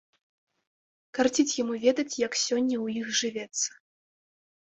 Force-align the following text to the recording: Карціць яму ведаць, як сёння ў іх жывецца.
Карціць 1.17 1.57
яму 1.63 1.75
ведаць, 1.83 2.17
як 2.27 2.33
сёння 2.45 2.75
ў 2.83 3.03
іх 3.03 3.07
жывецца. 3.19 3.69